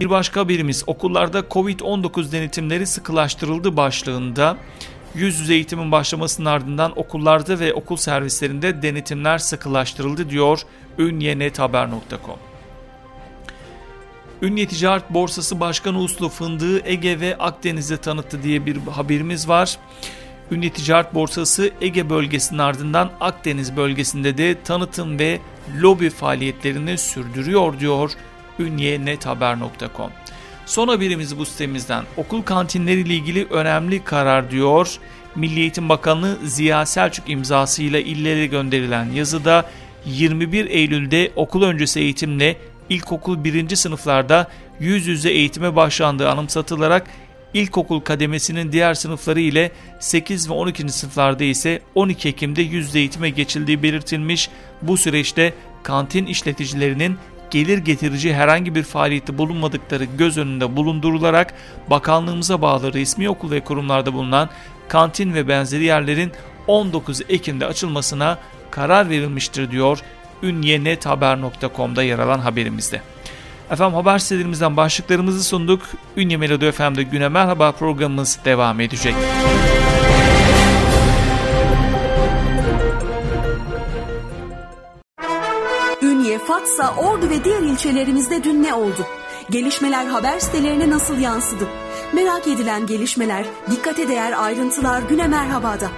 Bir 0.00 0.10
başka 0.10 0.40
haberimiz 0.40 0.84
okullarda 0.86 1.40
Covid-19 1.40 2.32
denetimleri 2.32 2.86
sıkılaştırıldı 2.86 3.76
başlığında 3.76 4.56
yüz 5.14 5.40
yüze 5.40 5.54
eğitimin 5.54 5.92
başlamasının 5.92 6.46
ardından 6.46 6.98
okullarda 6.98 7.60
ve 7.60 7.74
okul 7.74 7.96
servislerinde 7.96 8.82
denetimler 8.82 9.38
sıkılaştırıldı 9.38 10.30
diyor 10.30 10.60
ünyenethaber.com. 10.98 12.51
Ünye 14.42 14.66
Ticaret 14.66 15.10
Borsası 15.10 15.60
Başkanı 15.60 15.98
Uslu 15.98 16.28
fındığı 16.28 16.86
Ege 16.86 17.20
ve 17.20 17.36
Akdeniz'de 17.38 17.96
tanıttı 17.96 18.42
diye 18.42 18.66
bir 18.66 18.76
haberimiz 18.76 19.48
var. 19.48 19.78
Ünye 20.50 20.70
Ticaret 20.70 21.14
Borsası 21.14 21.70
Ege 21.80 22.10
bölgesinin 22.10 22.58
ardından 22.58 23.10
Akdeniz 23.20 23.76
bölgesinde 23.76 24.38
de 24.38 24.62
tanıtım 24.62 25.18
ve 25.18 25.38
lobi 25.80 26.10
faaliyetlerini 26.10 26.98
sürdürüyor 26.98 27.80
diyor 27.80 28.10
ünyenethaber.com. 28.58 30.10
Son 30.66 30.88
haberimiz 30.88 31.38
bu 31.38 31.46
sitemizden. 31.46 32.04
Okul 32.16 32.42
kantinleriyle 32.42 33.14
ilgili 33.14 33.44
önemli 33.44 34.04
karar 34.04 34.50
diyor. 34.50 34.96
Milli 35.34 35.60
Eğitim 35.60 35.88
Bakanı 35.88 36.36
Ziya 36.44 36.86
Selçuk 36.86 37.30
imzasıyla 37.30 38.00
illere 38.00 38.46
gönderilen 38.46 39.10
yazıda 39.10 39.70
21 40.06 40.66
Eylül'de 40.70 41.32
okul 41.36 41.62
öncesi 41.62 42.00
eğitimle 42.00 42.56
ilkokul 42.92 43.44
1. 43.44 43.76
sınıflarda 43.76 44.48
yüz 44.80 45.06
yüze 45.06 45.30
eğitime 45.30 45.76
başlandığı 45.76 46.28
anımsatılarak 46.28 47.06
ilkokul 47.54 48.00
kademesinin 48.00 48.72
diğer 48.72 48.94
sınıfları 48.94 49.40
ile 49.40 49.72
8 50.00 50.50
ve 50.50 50.52
12. 50.52 50.88
sınıflarda 50.88 51.44
ise 51.44 51.80
12 51.94 52.28
Ekim'de 52.28 52.62
yüz 52.62 52.86
yüze 52.86 52.98
eğitime 52.98 53.30
geçildiği 53.30 53.82
belirtilmiş. 53.82 54.50
Bu 54.82 54.96
süreçte 54.96 55.54
kantin 55.82 56.26
işleticilerinin 56.26 57.16
gelir 57.50 57.78
getirici 57.78 58.34
herhangi 58.34 58.74
bir 58.74 58.82
faaliyeti 58.82 59.38
bulunmadıkları 59.38 60.04
göz 60.04 60.38
önünde 60.38 60.76
bulundurularak 60.76 61.54
bakanlığımıza 61.90 62.62
bağlı 62.62 62.92
resmi 62.92 63.28
okul 63.28 63.50
ve 63.50 63.60
kurumlarda 63.60 64.12
bulunan 64.12 64.48
kantin 64.88 65.34
ve 65.34 65.48
benzeri 65.48 65.84
yerlerin 65.84 66.32
19 66.66 67.20
Ekim'de 67.28 67.66
açılmasına 67.66 68.38
karar 68.70 69.10
verilmiştir 69.10 69.70
diyor 69.70 69.98
ünyenethaber.com'da 70.42 72.02
yer 72.02 72.18
alan 72.18 72.38
haberimizde. 72.38 73.02
Efendim 73.70 73.94
haber 73.94 74.18
sitelerimizden 74.18 74.76
başlıklarımızı 74.76 75.44
sunduk. 75.44 75.82
Ünye 76.16 76.36
Melodi 76.36 76.72
FM'de 76.72 77.02
Güne 77.02 77.28
Merhaba 77.28 77.72
programımız 77.72 78.38
devam 78.44 78.80
edecek. 78.80 79.14
Ünye, 86.02 86.38
Fatsa, 86.38 86.94
Ordu 86.96 87.30
ve 87.30 87.44
diğer 87.44 87.62
ilçelerimizde 87.62 88.44
dün 88.44 88.62
ne 88.62 88.74
oldu? 88.74 89.06
Gelişmeler 89.50 90.06
haber 90.06 90.38
sitelerine 90.38 90.90
nasıl 90.90 91.18
yansıdı? 91.18 91.68
Merak 92.12 92.48
edilen 92.48 92.86
gelişmeler, 92.86 93.44
dikkate 93.70 94.08
değer 94.08 94.44
ayrıntılar 94.44 95.02
Güne 95.02 95.28
Merhaba'da. 95.28 95.88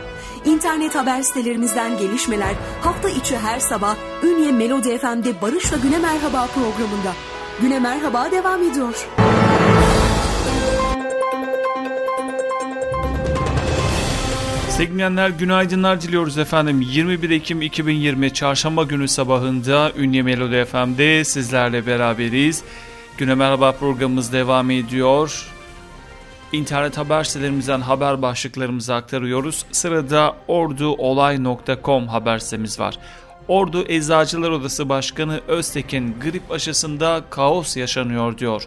İnternet 0.46 0.94
haber 0.94 1.22
sitelerimizden 1.22 1.98
gelişmeler 1.98 2.54
hafta 2.80 3.08
içi 3.10 3.38
her 3.38 3.60
sabah 3.60 3.96
Ünye 4.22 4.52
Melodi 4.52 4.98
FM'de 4.98 5.42
Barış'la 5.42 5.76
Güne 5.76 5.98
Merhaba 5.98 6.46
programında. 6.46 7.12
Güne 7.60 7.78
Merhaba 7.78 8.30
devam 8.30 8.62
ediyor. 8.62 9.06
Sevgilenler 14.68 15.28
günaydınlar 15.28 16.00
diliyoruz 16.00 16.38
efendim. 16.38 16.80
21 16.80 17.30
Ekim 17.30 17.62
2020 17.62 18.34
Çarşamba 18.34 18.82
günü 18.82 19.08
sabahında 19.08 19.92
Ünye 19.96 20.22
Melodi 20.22 20.64
FM'de 20.64 21.24
sizlerle 21.24 21.86
beraberiz. 21.86 22.62
Güne 23.18 23.34
Merhaba 23.34 23.72
programımız 23.72 24.32
devam 24.32 24.70
ediyor. 24.70 25.53
İnternet 26.54 26.98
haber 26.98 27.24
sitelerimizden 27.24 27.80
haber 27.80 28.22
başlıklarımızı 28.22 28.94
aktarıyoruz. 28.94 29.64
Sırada 29.72 30.36
orduolay.com 30.48 32.08
haber 32.08 32.38
sitemiz 32.38 32.80
var. 32.80 32.98
Ordu 33.48 33.84
Eczacılar 33.88 34.50
Odası 34.50 34.88
Başkanı 34.88 35.40
Öztekin 35.48 36.16
grip 36.20 36.52
aşısında 36.52 37.22
kaos 37.30 37.76
yaşanıyor 37.76 38.38
diyor. 38.38 38.62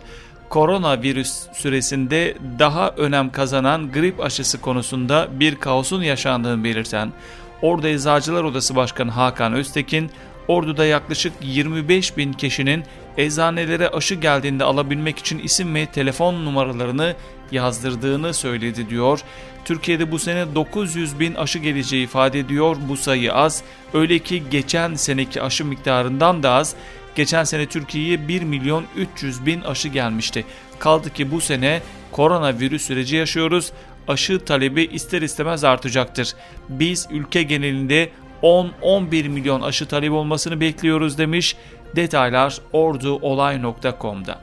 Koronavirüs 0.50 1.48
süresinde 1.54 2.38
daha 2.60 2.90
önem 2.90 3.32
kazanan 3.32 3.92
grip 3.92 4.20
aşısı 4.20 4.62
konusunda 4.62 5.28
bir 5.32 5.56
kaosun 5.56 6.02
yaşandığını 6.02 6.64
belirten 6.64 7.14
Ordu 7.62 7.88
Eczacılar 7.88 8.44
Odası 8.44 8.76
Başkanı 8.76 9.12
Hakan 9.12 9.54
Öztekin, 9.54 10.12
Ordu'da 10.48 10.86
yaklaşık 10.86 11.34
25 11.42 12.18
bin 12.18 12.34
kişinin 12.34 12.84
eczanelere 13.18 13.90
aşı 13.90 14.16
geldiğinde 14.16 14.64
alabilmek 14.64 15.20
için 15.20 15.40
isim 15.40 15.76
ve 15.76 15.86
telefon 15.86 16.46
numaralarını 16.46 17.16
yazdırdığını 17.52 18.34
söyledi 18.34 18.90
diyor. 18.90 19.20
Türkiye'de 19.66 20.12
bu 20.12 20.20
sene 20.20 20.56
900 20.56 21.20
bin 21.20 21.36
aşı 21.36 21.60
geleceği 21.60 22.04
ifade 22.04 22.40
ediyor. 22.40 22.78
Bu 22.90 22.98
sayı 22.98 23.34
az. 23.34 23.64
Öyle 23.94 24.20
ki 24.20 24.44
geçen 24.52 24.96
seneki 24.96 25.42
aşı 25.42 25.66
miktarından 25.66 26.44
da 26.44 26.52
az. 26.52 26.76
Geçen 27.16 27.44
sene 27.44 27.66
Türkiye'ye 27.66 28.28
1 28.28 28.42
milyon 28.42 28.86
300 28.96 29.46
bin 29.46 29.62
aşı 29.62 29.88
gelmişti. 29.88 30.46
Kaldı 30.80 31.14
ki 31.14 31.32
bu 31.32 31.42
sene 31.42 31.82
koronavirüs 32.12 32.82
süreci 32.82 33.16
yaşıyoruz. 33.16 33.72
Aşı 34.08 34.46
talebi 34.46 34.84
ister 34.84 35.22
istemez 35.22 35.64
artacaktır. 35.64 36.34
Biz 36.70 37.08
ülke 37.12 37.44
genelinde 37.44 38.10
10-11 38.44 39.30
milyon 39.30 39.62
aşı 39.62 39.86
talebi 39.86 40.14
olmasını 40.14 40.60
bekliyoruz 40.60 41.18
demiş. 41.18 41.56
Detaylar 41.98 42.58
orduolay.com'da. 42.74 44.40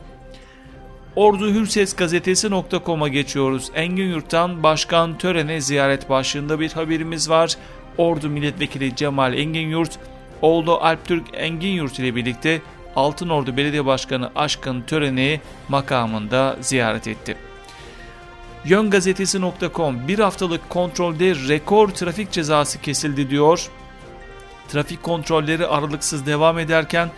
Ordu 1.17 1.51
Hürses 1.51 1.97
gazetesi.com'a 1.97 3.09
geçiyoruz. 3.09 3.71
Engin 3.75 4.11
Yurt'tan 4.11 4.63
Başkan 4.63 5.19
Törene 5.19 5.61
ziyaret 5.61 6.11
başlığında 6.11 6.61
bir 6.61 6.73
haberimiz 6.73 7.31
var. 7.31 7.57
Ordu 7.99 8.29
Milletvekili 8.29 8.97
Cemal 8.97 9.35
Engin 9.35 9.69
Yurt, 9.69 9.99
oğlu 10.43 10.73
Alptürk 10.73 11.25
Engin 11.33 11.69
Yurt 11.69 11.99
ile 11.99 12.15
birlikte 12.15 12.63
Altınordu 12.97 13.57
Belediye 13.57 13.87
Başkanı 13.87 14.31
Aşkın 14.37 14.83
Tören'i 14.83 15.41
makamında 15.69 16.57
ziyaret 16.61 17.09
etti. 17.09 17.37
Yöngazetesi.com 18.65 20.09
bir 20.09 20.19
haftalık 20.19 20.71
kontrolde 20.71 21.35
rekor 21.49 21.89
trafik 21.89 22.31
cezası 22.31 22.81
kesildi 22.81 23.31
diyor. 23.31 23.71
Trafik 24.69 25.03
kontrolleri 25.03 25.67
aralıksız 25.67 26.27
devam 26.27 26.59
ederken 26.59 27.11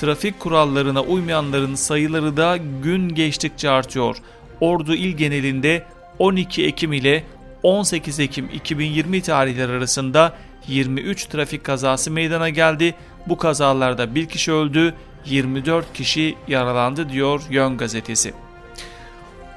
trafik 0.00 0.40
kurallarına 0.40 1.02
uymayanların 1.02 1.74
sayıları 1.74 2.36
da 2.36 2.58
gün 2.82 3.08
geçtikçe 3.08 3.70
artıyor. 3.70 4.16
Ordu 4.60 4.94
il 4.94 5.16
genelinde 5.16 5.84
12 6.18 6.66
Ekim 6.66 6.92
ile 6.92 7.24
18 7.62 8.20
Ekim 8.20 8.50
2020 8.54 9.22
tarihleri 9.22 9.72
arasında 9.72 10.32
23 10.68 11.24
trafik 11.24 11.64
kazası 11.64 12.10
meydana 12.10 12.48
geldi. 12.48 12.94
Bu 13.26 13.38
kazalarda 13.38 14.14
bir 14.14 14.26
kişi 14.26 14.52
öldü, 14.52 14.94
24 15.24 15.92
kişi 15.92 16.34
yaralandı 16.48 17.08
diyor 17.08 17.42
Yön 17.50 17.76
gazetesi. 17.76 18.32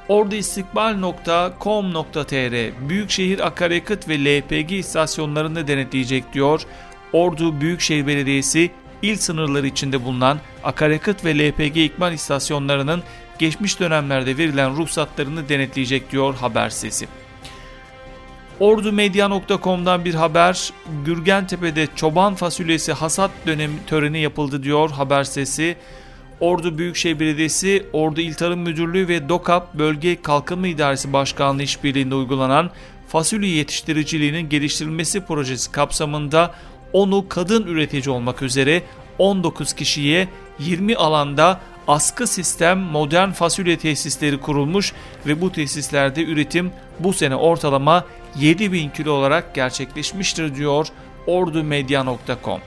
Orduistikbal.com.tr 0.10 2.90
Büyükşehir 2.90 3.48
akaryakıt 3.48 4.10
ve 4.10 4.26
LPG 4.26 4.72
istasyonlarını 4.72 5.68
denetleyecek 5.68 6.34
diyor. 6.34 6.62
Ordu 7.14 7.62
Büyükşehir 7.62 8.08
Belediyesi 8.08 8.72
il 9.04 9.18
sınırları 9.18 9.68
içinde 9.68 10.04
bulunan 10.04 10.40
akaryakıt 10.64 11.26
ve 11.26 11.40
LPG 11.40 11.78
ikmal 11.78 12.14
istasyonlarının 12.14 13.04
geçmiş 13.40 13.80
dönemlerde 13.80 14.38
verilen 14.38 14.78
ruhsatlarını 14.78 15.50
denetleyecek 15.50 16.12
diyor 16.12 16.36
haber 16.36 16.70
sesi. 16.70 17.08
Ordumedya.com'dan 18.60 20.06
bir 20.06 20.14
haber. 20.14 20.74
Gürgentepe'de 21.06 21.88
çoban 21.96 22.36
fasulyesi 22.36 22.94
hasat 22.94 23.32
dönemi 23.46 23.86
töreni 23.88 24.20
yapıldı 24.20 24.64
diyor 24.64 24.90
haber 24.92 25.24
sesi. 25.24 25.76
Ordu 26.40 26.78
Büyükşehir 26.78 27.20
Belediyesi, 27.20 27.86
Ordu 27.94 28.22
İl 28.22 28.34
Tarım 28.34 28.60
Müdürlüğü 28.60 29.08
ve 29.08 29.30
DOKAP 29.30 29.74
Bölge 29.74 30.22
Kalkınma 30.22 30.68
İdaresi 30.68 31.14
Başkanlığı 31.14 31.64
işbirliğinde 31.64 32.16
uygulanan 32.16 32.72
fasulye 33.08 33.50
yetiştiriciliğinin 33.50 34.50
geliştirilmesi 34.50 35.22
projesi 35.22 35.72
kapsamında 35.72 36.54
onu 36.94 37.26
kadın 37.30 37.68
üretici 37.68 38.10
olmak 38.10 38.42
üzere 38.42 38.84
19 39.20 39.74
kişiye 39.74 40.28
20 40.60 40.96
alanda 40.96 41.60
askı 41.88 42.28
sistem 42.28 42.80
modern 42.80 43.30
fasulye 43.32 43.78
tesisleri 43.78 44.40
kurulmuş 44.40 44.94
ve 45.26 45.42
bu 45.42 45.52
tesislerde 45.52 46.24
üretim 46.24 46.72
bu 47.00 47.14
sene 47.14 47.36
ortalama 47.36 48.06
7000 48.40 48.90
kilo 48.90 49.12
olarak 49.12 49.56
gerçekleşmiştir 49.56 50.56
diyor 50.56 50.88
ordumedya.com. 51.28 52.60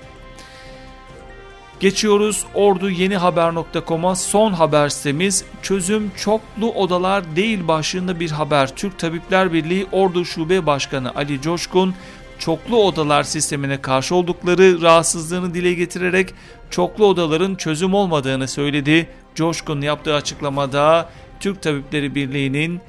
Geçiyoruz 1.80 2.44
Ordu 2.54 2.90
Yeni 2.90 3.16
Haber.com'a 3.16 4.16
son 4.16 4.52
haber 4.52 4.88
sitemiz 4.88 5.44
çözüm 5.62 6.10
çoklu 6.16 6.72
odalar 6.72 7.36
değil 7.36 7.68
başlığında 7.68 8.20
bir 8.20 8.30
haber. 8.30 8.76
Türk 8.76 8.98
Tabipler 8.98 9.52
Birliği 9.52 9.86
Ordu 9.92 10.24
Şube 10.24 10.66
Başkanı 10.66 11.14
Ali 11.14 11.40
Coşkun 11.40 11.94
çoklu 12.38 12.84
odalar 12.84 13.22
sistemine 13.22 13.82
karşı 13.82 14.14
oldukları 14.14 14.82
rahatsızlığını 14.82 15.54
dile 15.54 15.74
getirerek 15.74 16.34
çoklu 16.70 17.06
odaların 17.06 17.54
çözüm 17.54 17.94
olmadığını 17.94 18.48
söyledi. 18.48 19.08
Coşkun 19.34 19.80
yaptığı 19.80 20.14
açıklamada 20.14 21.08
Türk 21.40 21.62
Tabipleri 21.62 22.14
Birliği'nin 22.14 22.80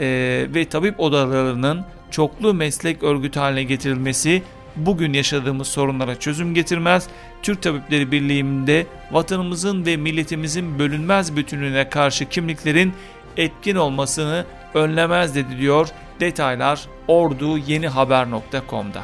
e, 0.00 0.06
ve 0.54 0.64
tabip 0.64 1.00
odalarının 1.00 1.84
çoklu 2.10 2.54
meslek 2.54 3.02
örgütü 3.02 3.40
haline 3.40 3.62
getirilmesi 3.62 4.42
bugün 4.76 5.12
yaşadığımız 5.12 5.68
sorunlara 5.68 6.18
çözüm 6.18 6.54
getirmez. 6.54 7.06
Türk 7.42 7.62
Tabipleri 7.62 8.12
Birliği'nde 8.12 8.86
vatanımızın 9.12 9.86
ve 9.86 9.96
milletimizin 9.96 10.78
bölünmez 10.78 11.36
bütünlüğüne 11.36 11.88
karşı 11.88 12.28
kimliklerin 12.28 12.92
etkin 13.36 13.76
olmasını 13.76 14.44
önlemez 14.74 15.34
dedi 15.34 15.58
diyor. 15.58 15.88
Detaylar 16.20 16.88
Ordu 17.08 17.58
Yeni 17.58 17.88
Haber.com'da. 17.88 19.02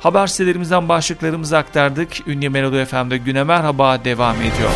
Haber 0.00 0.26
sitelerimizden 0.26 0.88
başlıklarımızı 0.88 1.58
aktardık. 1.58 2.28
Ünye 2.28 2.48
Melodi 2.48 2.84
FM'de 2.84 3.18
güne 3.18 3.44
merhaba 3.44 4.04
devam 4.04 4.36
ediyor. 4.36 4.70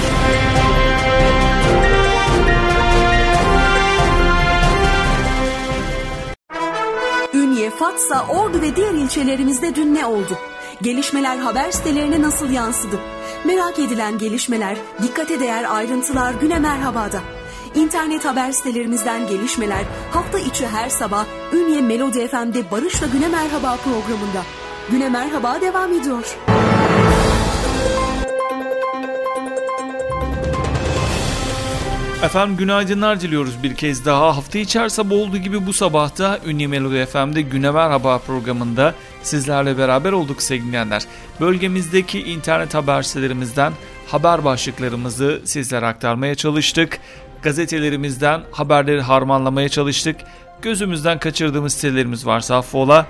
Ünye, 7.35 7.71
Fatsa, 7.71 8.27
Ordu 8.29 8.63
ve 8.63 8.77
diğer 8.77 8.95
ilçelerimizde 8.95 9.75
dün 9.75 9.95
ne 9.95 10.07
oldu? 10.07 10.39
Gelişmeler 10.83 11.39
haber 11.39 11.71
sitelerine 11.71 12.23
nasıl 12.23 12.51
yansıdı? 12.51 13.01
Merak 13.45 13.79
edilen 13.79 14.19
gelişmeler, 14.19 14.77
dikkate 15.03 15.41
değer 15.41 15.75
ayrıntılar 15.77 16.35
güne 16.35 16.59
merhabada. 16.59 17.21
İnternet 17.75 18.25
haber 18.25 18.53
sitelerimizden 18.53 19.27
gelişmeler 19.27 19.85
hafta 20.11 20.39
içi 20.39 20.67
her 20.67 20.89
sabah 20.89 21.27
Ünye 21.53 21.81
Melodi 21.81 22.29
FM'de 22.29 22.71
Barış'la 22.71 23.07
Güne 23.07 23.29
Merhaba 23.29 23.77
programında. 23.77 24.43
Güne 24.91 25.09
Merhaba 25.09 25.61
devam 25.61 25.93
ediyor. 25.93 26.37
Efendim 32.23 32.57
günaydınlar 32.57 33.21
diliyoruz 33.21 33.63
bir 33.63 33.75
kez 33.75 34.05
daha. 34.05 34.37
Hafta 34.37 34.59
içi 34.59 34.81
her 34.81 34.89
sabah 34.89 35.17
olduğu 35.17 35.37
gibi 35.37 35.67
bu 35.67 35.73
sabahta 35.73 36.39
Ünlü 36.47 36.69
Melodi 36.69 37.07
FM'de 37.07 37.43
Güne 37.43 37.71
Merhaba 37.71 38.19
programında 38.19 38.95
sizlerle 39.23 39.79
beraber 39.79 40.13
olduk 40.13 40.43
sevgilenler. 40.43 41.05
Bölgemizdeki 41.41 42.23
internet 42.23 42.75
haber 42.75 43.03
sitelerimizden 43.03 43.73
haber 44.07 44.45
başlıklarımızı 44.45 45.43
sizlere 45.45 45.87
aktarmaya 45.87 46.35
çalıştık. 46.35 47.01
Gazetelerimizden 47.45 48.43
haberleri 48.51 49.01
harmanlamaya 49.01 49.69
çalıştık. 49.69 50.17
Gözümüzden 50.63 51.19
kaçırdığımız 51.19 51.73
sitelerimiz 51.73 52.27
varsa 52.27 52.57
affola. 52.57 53.07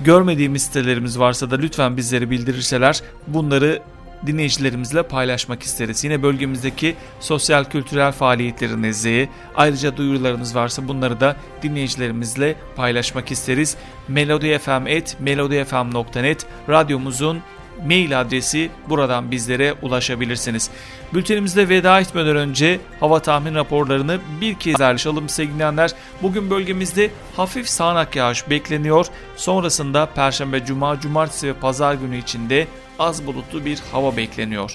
Görmediğimiz 0.00 0.62
sitelerimiz 0.62 1.18
varsa 1.18 1.50
da 1.50 1.56
lütfen 1.56 1.96
bizleri 1.96 2.30
bildirirseler 2.30 3.02
bunları 3.26 3.82
dinleyicilerimizle 4.26 5.02
paylaşmak 5.02 5.62
isteriz. 5.62 6.04
Yine 6.04 6.22
bölgemizdeki 6.22 6.96
sosyal 7.20 7.64
kültürel 7.64 8.12
faaliyetlerin 8.12 8.82
nezleği, 8.82 9.28
ayrıca 9.56 9.96
duyurularınız 9.96 10.56
varsa 10.56 10.88
bunları 10.88 11.20
da 11.20 11.36
dinleyicilerimizle 11.62 12.56
paylaşmak 12.76 13.30
isteriz. 13.30 13.76
melodifm.melodifm.net 14.08 16.46
radyomuzun 16.68 17.42
mail 17.86 18.20
adresi 18.20 18.70
buradan 18.88 19.30
bizlere 19.30 19.74
ulaşabilirsiniz. 19.82 20.70
Bültenimizde 21.14 21.68
veda 21.68 22.00
etmeden 22.00 22.36
önce 22.36 22.80
hava 23.00 23.20
tahmin 23.22 23.54
raporlarını 23.54 24.18
bir 24.40 24.54
kez 24.54 24.76
paylaşalım 24.76 25.28
sevgilenler. 25.28 25.90
Bugün 26.22 26.50
bölgemizde 26.50 27.10
hafif 27.36 27.68
sağanak 27.68 28.16
yağış 28.16 28.50
bekleniyor. 28.50 29.06
Sonrasında 29.36 30.06
Perşembe, 30.06 30.64
Cuma, 30.64 31.00
Cumartesi 31.00 31.48
ve 31.48 31.52
Pazar 31.52 31.94
günü 31.94 32.18
içinde 32.18 32.66
az 32.98 33.26
bulutlu 33.26 33.64
bir 33.64 33.78
hava 33.92 34.16
bekleniyor. 34.16 34.72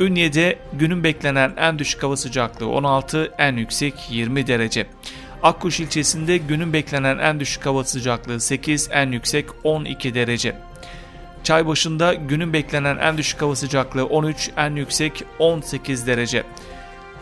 Ünye'de 0.00 0.58
günün 0.72 1.04
beklenen 1.04 1.52
en 1.56 1.78
düşük 1.78 2.02
hava 2.02 2.16
sıcaklığı 2.16 2.68
16, 2.68 3.32
en 3.38 3.56
yüksek 3.56 3.94
20 4.10 4.46
derece. 4.46 4.86
Akkuş 5.42 5.80
ilçesinde 5.80 6.36
günün 6.36 6.72
beklenen 6.72 7.18
en 7.18 7.40
düşük 7.40 7.66
hava 7.66 7.84
sıcaklığı 7.84 8.40
8, 8.40 8.88
en 8.92 9.12
yüksek 9.12 9.46
12 9.64 10.14
derece. 10.14 10.54
Çaybaşı'nda 11.44 12.14
günün 12.14 12.52
beklenen 12.52 12.98
en 12.98 13.18
düşük 13.18 13.42
hava 13.42 13.56
sıcaklığı 13.56 14.06
13, 14.06 14.50
en 14.56 14.76
yüksek 14.76 15.24
18 15.38 16.06
derece. 16.06 16.44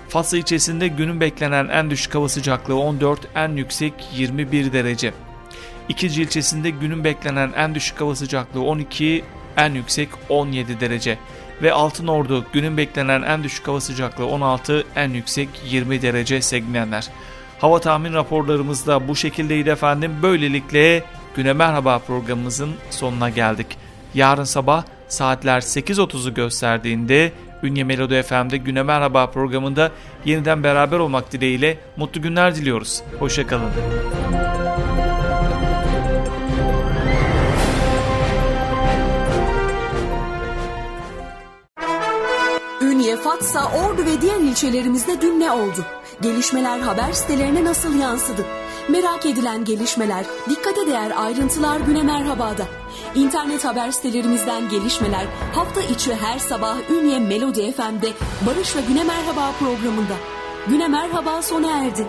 Fatsa 0.09 0.37
ilçesinde 0.37 0.88
günün 0.88 1.20
beklenen 1.20 1.68
en 1.68 1.90
düşük 1.90 2.14
hava 2.14 2.28
sıcaklığı 2.28 2.80
14, 2.80 3.20
en 3.35 3.48
yüksek 3.48 3.94
21 4.14 4.72
derece. 4.72 5.12
İkinci 5.88 6.22
ilçesinde 6.22 6.70
günün 6.70 7.04
beklenen 7.04 7.52
en 7.56 7.74
düşük 7.74 8.00
hava 8.00 8.14
sıcaklığı 8.14 8.62
12, 8.62 9.24
en 9.56 9.74
yüksek 9.74 10.09
17 10.28 10.80
derece. 10.80 11.18
Ve 11.62 11.72
Altınordu 11.72 12.46
günün 12.52 12.76
beklenen 12.76 13.22
en 13.22 13.44
düşük 13.44 13.68
hava 13.68 13.80
sıcaklığı 13.80 14.26
16, 14.26 14.85
en 14.96 15.11
yüksek 15.11 15.48
20 15.66 16.02
derece 16.02 16.42
segmenler. 16.42 17.09
Hava 17.59 17.80
tahmin 17.80 18.12
raporlarımız 18.12 18.87
da 18.87 19.09
bu 19.09 19.16
şekildeydi 19.16 19.70
efendim. 19.70 20.12
Böylelikle 20.22 21.04
Güne 21.37 21.52
Merhaba 21.52 21.98
programımızın 21.98 22.74
sonuna 22.90 23.30
geldik. 23.30 23.66
Yarın 24.14 24.44
sabah 24.44 24.84
saatler 25.08 25.60
8.30'u 25.60 26.34
gösterdiğinde 26.34 27.32
Ünye 27.62 27.84
Melodi 27.84 28.22
FM'de 28.22 28.56
Güne 28.56 28.82
Merhaba 28.82 29.30
programında 29.30 29.92
yeniden 30.24 30.62
beraber 30.62 30.98
olmak 30.98 31.32
dileğiyle 31.32 31.78
mutlu 31.96 32.22
günler 32.22 32.54
diliyoruz. 32.54 33.02
Hoşçakalın. 33.18 33.70
Ünye, 42.82 43.16
Fatsa, 43.16 43.64
Ordu 43.64 44.06
ve 44.06 44.20
diğer 44.20 44.40
ilçelerimizde 44.40 45.20
dün 45.20 45.40
ne 45.40 45.50
oldu? 45.50 45.84
Gelişmeler 46.22 46.80
haber 46.80 47.12
sitelerine 47.12 47.64
nasıl 47.64 47.98
yansıdı? 47.98 48.44
Merak 48.88 49.26
edilen 49.26 49.64
gelişmeler, 49.64 50.24
dikkate 50.50 50.86
değer 50.86 51.12
ayrıntılar 51.16 51.80
güne 51.80 52.02
merhabada. 52.02 52.79
İnternet 53.14 53.64
haber 53.64 53.90
sitelerimizden 53.90 54.68
gelişmeler 54.68 55.26
hafta 55.54 55.80
içi 55.80 56.14
her 56.14 56.38
sabah 56.38 56.76
Ünye 56.90 57.18
Melodi 57.18 57.72
FM'de 57.72 58.12
Barış'la 58.46 58.80
Güne 58.80 59.04
Merhaba 59.04 59.52
programında. 59.58 60.14
Güne 60.68 60.88
Merhaba 60.88 61.42
sona 61.42 61.84
erdi. 61.84 62.06